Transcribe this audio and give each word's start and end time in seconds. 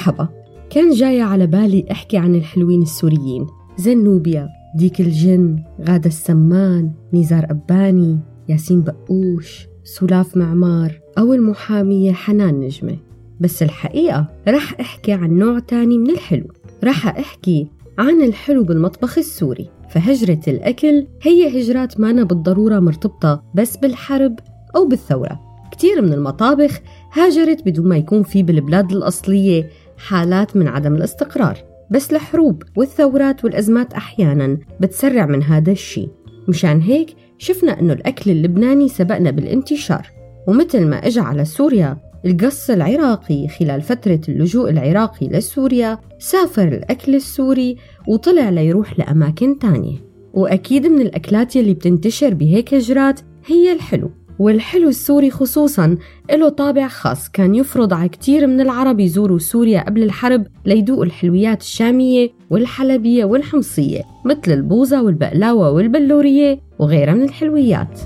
مرحبا. 0.00 0.28
كان 0.70 0.90
جاية 0.90 1.22
على 1.22 1.46
بالي 1.46 1.84
أحكي 1.90 2.16
عن 2.16 2.34
الحلوين 2.34 2.82
السوريين. 2.82 3.46
زنوبيا 3.76 4.48
ديك 4.76 5.00
الجن 5.00 5.62
غادة 5.88 6.06
السمان 6.06 6.90
نزار 7.14 7.46
أباني 7.50 8.18
ياسين 8.48 8.82
بقوش 8.82 9.66
سلاف 9.84 10.36
معمار 10.36 11.00
أو 11.18 11.34
المحامية 11.34 12.12
حنان 12.12 12.60
نجمة. 12.60 12.96
بس 13.40 13.62
الحقيقة 13.62 14.26
رح 14.48 14.80
أحكي 14.80 15.12
عن 15.12 15.30
نوع 15.30 15.58
تاني 15.58 15.98
من 15.98 16.10
الحلو. 16.10 16.48
رح 16.84 17.06
أحكي 17.06 17.68
عن 17.98 18.22
الحلو 18.22 18.64
بالمطبخ 18.64 19.18
السوري. 19.18 19.70
فهجرة 19.90 20.40
الأكل 20.48 21.06
هي 21.22 21.60
هجرات 21.60 22.00
مانا 22.00 22.24
بالضرورة 22.24 22.78
مرتبطة 22.78 23.42
بس 23.54 23.76
بالحرب 23.76 24.38
أو 24.76 24.88
بالثورة. 24.88 25.50
كتير 25.70 26.02
من 26.02 26.12
المطابخ 26.12 26.80
هاجرت 27.12 27.66
بدون 27.66 27.88
ما 27.88 27.96
يكون 27.96 28.22
في 28.22 28.42
بالبلاد 28.42 28.92
الأصلية 28.92 29.68
حالات 30.00 30.56
من 30.56 30.68
عدم 30.68 30.94
الاستقرار 30.94 31.58
بس 31.90 32.12
الحروب 32.12 32.62
والثورات 32.76 33.44
والأزمات 33.44 33.92
أحيانا 33.94 34.58
بتسرع 34.80 35.26
من 35.26 35.42
هذا 35.42 35.72
الشيء. 35.72 36.08
مشان 36.48 36.80
هيك 36.80 37.10
شفنا 37.38 37.80
أنه 37.80 37.92
الأكل 37.92 38.30
اللبناني 38.30 38.88
سبقنا 38.88 39.30
بالانتشار 39.30 40.10
ومثل 40.48 40.86
ما 40.86 41.06
إجا 41.06 41.22
على 41.22 41.44
سوريا 41.44 41.96
القص 42.26 42.70
العراقي 42.70 43.48
خلال 43.48 43.80
فترة 43.82 44.20
اللجوء 44.28 44.70
العراقي 44.70 45.28
لسوريا 45.28 45.98
سافر 46.18 46.68
الأكل 46.68 47.14
السوري 47.14 47.76
وطلع 48.08 48.48
ليروح 48.48 48.98
لأماكن 48.98 49.58
تانية. 49.58 49.96
وأكيد 50.34 50.86
من 50.86 51.00
الأكلات 51.00 51.56
يلي 51.56 51.74
بتنتشر 51.74 52.34
بهيك 52.34 52.74
هجرات 52.74 53.20
هي 53.46 53.72
الحلو. 53.72 54.10
والحلو 54.40 54.88
السوري 54.88 55.30
خصوصا 55.30 55.96
له 56.30 56.48
طابع 56.48 56.88
خاص 56.88 57.28
كان 57.28 57.54
يفرض 57.54 57.92
على 57.92 58.08
كتير 58.08 58.46
من 58.46 58.60
العرب 58.60 59.00
يزوروا 59.00 59.38
سوريا 59.38 59.80
قبل 59.80 60.02
الحرب 60.02 60.46
ليدوقوا 60.64 61.04
الحلويات 61.04 61.60
الشامية 61.60 62.30
والحلبية 62.50 63.24
والحمصية 63.24 64.02
مثل 64.24 64.52
البوظة 64.52 65.02
والبقلاوة 65.02 65.70
والبلورية 65.70 66.60
وغيرها 66.78 67.14
من 67.14 67.22
الحلويات. 67.22 68.00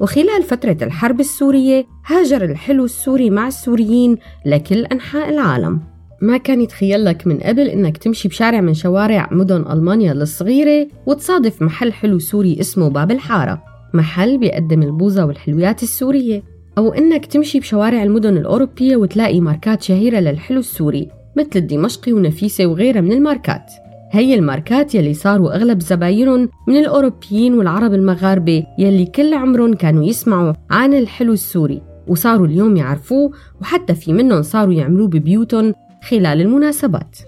وخلال 0.00 0.42
فترة 0.42 0.76
الحرب 0.82 1.20
السورية 1.20 1.86
هاجر 2.06 2.44
الحلو 2.44 2.84
السوري 2.84 3.30
مع 3.30 3.46
السوريين 3.46 4.16
لكل 4.46 4.84
أنحاء 4.84 5.28
العالم. 5.28 5.89
ما 6.20 6.36
كان 6.36 6.60
يتخيل 6.60 7.04
لك 7.04 7.26
من 7.26 7.38
قبل 7.38 7.68
إنك 7.68 7.96
تمشي 7.96 8.28
بشارع 8.28 8.60
من 8.60 8.74
شوارع 8.74 9.28
مدن 9.32 9.64
ألمانيا 9.72 10.12
الصغيره 10.12 10.88
وتصادف 11.06 11.62
محل 11.62 11.92
حلو 11.92 12.18
سوري 12.18 12.60
اسمه 12.60 12.88
باب 12.88 13.10
الحارة 13.10 13.62
محل 13.94 14.38
بيقدم 14.38 14.82
البوظه 14.82 15.24
والحلويات 15.24 15.82
السورية. 15.82 16.42
أو 16.78 16.92
إنك 16.92 17.26
تمشي 17.26 17.60
بشوارع 17.60 18.02
المدن 18.02 18.36
الأوروبية 18.36 18.96
وتلاقي 18.96 19.40
ماركات 19.40 19.82
شهيرة 19.82 20.20
للحلو 20.20 20.60
السوري 20.60 21.08
مثل 21.36 21.50
الدمشقي 21.56 22.12
ونفيسة 22.12 22.66
وغيرها 22.66 23.00
من 23.00 23.12
الماركات. 23.12 23.72
هي 24.12 24.34
الماركات 24.34 24.94
يلي 24.94 25.14
صاروا 25.14 25.54
أغلب 25.54 25.80
زباينهم 25.80 26.48
من 26.68 26.76
الأوروبيين 26.76 27.54
والعرب 27.54 27.94
المغاربة 27.94 28.64
يلي 28.78 29.06
كل 29.06 29.34
عمرهم 29.34 29.74
كانوا 29.74 30.04
يسمعوا 30.04 30.52
عن 30.70 30.94
الحلو 30.94 31.32
السوري 31.32 31.82
وصاروا 32.08 32.46
اليوم 32.46 32.76
يعرفوه 32.76 33.32
وحتى 33.60 33.94
في 33.94 34.12
منهم 34.12 34.42
صاروا 34.42 34.74
يعملوه 34.74 35.08
ببيوتهم 35.08 35.74
خلال 36.08 36.40
المناسبات. 36.40 37.18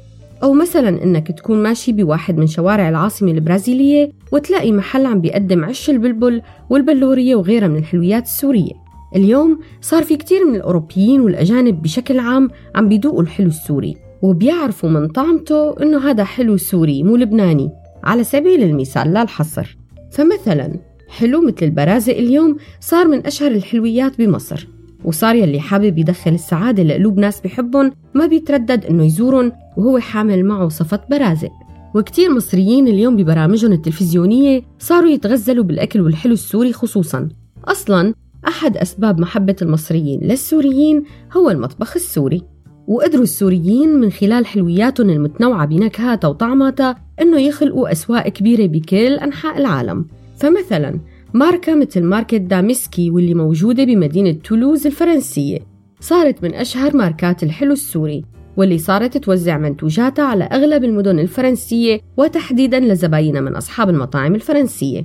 أو 0.42 0.52
مثلا 0.52 1.02
إنك 1.02 1.32
تكون 1.32 1.62
ماشي 1.62 1.92
بواحد 1.92 2.38
من 2.38 2.46
شوارع 2.46 2.88
العاصمة 2.88 3.30
البرازيلية 3.30 4.12
وتلاقي 4.32 4.72
محل 4.72 5.06
عم 5.06 5.20
بيقدم 5.20 5.64
عش 5.64 5.90
البلبل 5.90 6.42
والبلورية 6.70 7.34
وغيرها 7.34 7.68
من 7.68 7.76
الحلويات 7.76 8.24
السورية. 8.24 8.72
اليوم 9.16 9.58
صار 9.80 10.02
في 10.02 10.16
كتير 10.16 10.44
من 10.44 10.54
الأوروبيين 10.54 11.20
والأجانب 11.20 11.82
بشكل 11.82 12.18
عام 12.18 12.50
عم 12.74 12.88
بيدوقوا 12.88 13.22
الحلو 13.22 13.48
السوري 13.48 13.96
وبيعرفوا 14.22 14.88
من 14.88 15.08
طعمته 15.08 15.82
إنه 15.82 16.10
هذا 16.10 16.24
حلو 16.24 16.56
سوري 16.56 17.02
مو 17.02 17.16
لبناني 17.16 17.70
على 18.04 18.24
سبيل 18.24 18.62
المثال 18.62 19.12
لا 19.12 19.22
الحصر. 19.22 19.76
فمثلا 20.12 20.72
حلو 21.08 21.46
مثل 21.46 21.66
البرازق 21.66 22.16
اليوم 22.16 22.56
صار 22.80 23.08
من 23.08 23.26
أشهر 23.26 23.50
الحلويات 23.50 24.18
بمصر. 24.18 24.68
وصار 25.04 25.34
يلي 25.34 25.60
حابب 25.60 25.98
يدخل 25.98 26.30
السعادة 26.30 26.82
لقلوب 26.82 27.18
ناس 27.18 27.40
بحبهم 27.40 27.92
ما 28.14 28.26
بيتردد 28.26 28.84
إنه 28.84 29.04
يزورهم 29.04 29.52
وهو 29.76 29.98
حامل 29.98 30.44
معه 30.44 30.68
صفة 30.68 31.00
برازق 31.10 31.50
وكتير 31.94 32.34
مصريين 32.34 32.88
اليوم 32.88 33.16
ببرامجهم 33.16 33.72
التلفزيونية 33.72 34.62
صاروا 34.78 35.10
يتغزلوا 35.10 35.64
بالأكل 35.64 36.00
والحلو 36.00 36.32
السوري 36.32 36.72
خصوصاً. 36.72 37.28
أصلاً 37.64 38.14
أحد 38.48 38.76
أسباب 38.76 39.20
محبة 39.20 39.56
المصريين 39.62 40.20
للسوريين 40.20 41.04
هو 41.36 41.50
المطبخ 41.50 41.96
السوري. 41.96 42.42
وقدروا 42.88 43.22
السوريين 43.22 43.88
من 43.88 44.10
خلال 44.10 44.46
حلوياتهم 44.46 45.10
المتنوعة 45.10 45.66
بنكهاتها 45.66 46.28
وطعماتها 46.28 46.96
إنه 47.20 47.40
يخلقوا 47.40 47.92
أسواق 47.92 48.28
كبيرة 48.28 48.66
بكل 48.66 49.14
أنحاء 49.14 49.58
العالم. 49.58 50.06
فمثلاً 50.36 51.00
ماركة 51.34 51.74
مثل 51.74 52.02
ماركة 52.02 52.36
دامسكي 52.36 53.10
واللي 53.10 53.34
موجودة 53.34 53.84
بمدينة 53.84 54.32
تولوز 54.32 54.86
الفرنسية. 54.86 55.58
صارت 56.00 56.42
من 56.42 56.54
أشهر 56.54 56.96
ماركات 56.96 57.42
الحلو 57.42 57.72
السوري 57.72 58.24
واللي 58.56 58.78
صارت 58.78 59.16
توزع 59.16 59.58
منتوجاتها 59.58 60.24
على 60.24 60.44
أغلب 60.44 60.84
المدن 60.84 61.18
الفرنسية 61.18 62.00
وتحديدا 62.16 62.80
لزباينها 62.80 63.40
من 63.40 63.56
أصحاب 63.56 63.90
المطاعم 63.90 64.34
الفرنسية. 64.34 65.02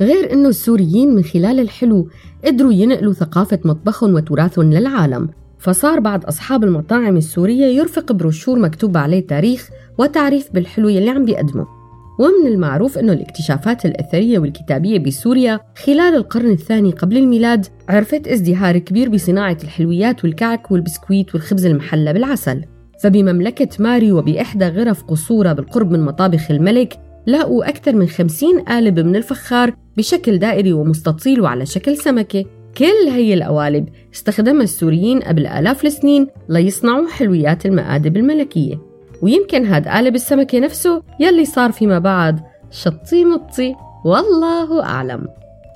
غير 0.00 0.32
أنه 0.32 0.48
السوريين 0.48 1.14
من 1.14 1.22
خلال 1.22 1.60
الحلو 1.60 2.08
قدروا 2.44 2.72
ينقلوا 2.72 3.12
ثقافة 3.12 3.58
مطبخهم 3.64 4.14
وتراثهم 4.14 4.72
للعالم 4.72 5.28
فصار 5.58 6.00
بعض 6.00 6.26
أصحاب 6.26 6.64
المطاعم 6.64 7.16
السورية 7.16 7.66
يرفق 7.66 8.12
بروشور 8.12 8.58
مكتوب 8.58 8.96
عليه 8.96 9.26
تاريخ 9.26 9.70
وتعريف 9.98 10.52
بالحلو 10.54 10.88
يلي 10.88 11.10
عم 11.10 11.24
بيقدمه. 11.24 11.79
ومن 12.20 12.46
المعروف 12.46 12.98
أنه 12.98 13.12
الاكتشافات 13.12 13.86
الأثرية 13.86 14.38
والكتابية 14.38 14.98
بسوريا 14.98 15.60
خلال 15.84 16.14
القرن 16.14 16.50
الثاني 16.50 16.90
قبل 16.90 17.16
الميلاد 17.16 17.66
عرفت 17.88 18.28
ازدهار 18.28 18.78
كبير 18.78 19.08
بصناعة 19.08 19.56
الحلويات 19.64 20.24
والكعك 20.24 20.70
والبسكويت 20.70 21.34
والخبز 21.34 21.66
المحلى 21.66 22.12
بالعسل. 22.12 22.64
فبمملكة 23.02 23.68
ماري 23.78 24.12
وبإحدى 24.12 24.64
غرف 24.64 25.02
قصورة 25.02 25.52
بالقرب 25.52 25.90
من 25.90 26.00
مطابخ 26.00 26.50
الملك 26.50 27.00
لاقوا 27.26 27.68
أكثر 27.68 27.96
من 27.96 28.06
خمسين 28.06 28.60
قالب 28.60 29.00
من 29.00 29.16
الفخار 29.16 29.74
بشكل 29.96 30.38
دائري 30.38 30.72
ومستطيل 30.72 31.40
وعلى 31.40 31.66
شكل 31.66 31.96
سمكة. 31.96 32.44
كل 32.78 33.08
هي 33.08 33.34
القوالب 33.34 33.88
استخدمها 34.14 34.62
السوريين 34.62 35.20
قبل 35.20 35.46
آلاف 35.46 35.84
السنين 35.84 36.26
ليصنعوا 36.48 37.08
حلويات 37.08 37.66
المآدب 37.66 38.16
الملكية. 38.16 38.89
ويمكن 39.22 39.66
هاد 39.66 39.88
قالب 39.88 40.14
السمكة 40.14 40.58
نفسه 40.58 41.02
يلي 41.20 41.44
صار 41.44 41.72
فيما 41.72 41.98
بعد 41.98 42.40
شطي 42.70 43.24
مطي 43.24 43.74
والله 44.04 44.82
أعلم. 44.82 45.26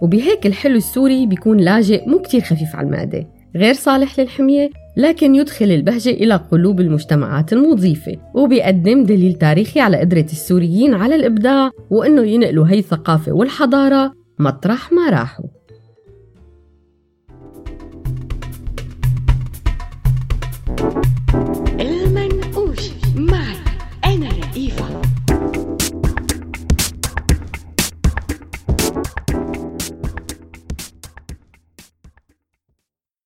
وبهيك 0.03 0.47
الحلو 0.47 0.77
السوري 0.77 1.27
بيكون 1.27 1.57
لاجئ 1.57 2.09
مو 2.09 2.19
كتير 2.19 2.41
خفيف 2.41 2.77
على 2.77 2.87
المعدة 2.87 3.27
غير 3.57 3.75
صالح 3.75 4.21
للحمية 4.21 4.71
لكن 4.97 5.35
يدخل 5.35 5.65
البهجة 5.65 6.11
إلى 6.11 6.35
قلوب 6.35 6.81
المجتمعات 6.81 7.53
المضيفة 7.53 8.17
وبيقدم 8.35 9.05
دليل 9.05 9.33
تاريخي 9.33 9.81
على 9.81 9.97
قدرة 9.97 10.27
السوريين 10.33 10.95
على 10.95 11.15
الإبداع 11.15 11.71
وإنه 11.91 12.23
ينقلوا 12.23 12.67
هي 12.69 12.79
الثقافة 12.79 13.33
والحضارة 13.33 14.13
مطرح 14.39 14.93
ما 14.93 15.11
راحوا. 15.11 15.47